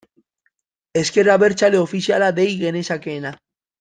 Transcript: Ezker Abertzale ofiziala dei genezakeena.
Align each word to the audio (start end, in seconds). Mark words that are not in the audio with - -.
Ezker 1.01 1.29
Abertzale 1.33 1.77
ofiziala 1.81 2.31
dei 2.41 2.49
genezakeena. 2.63 3.35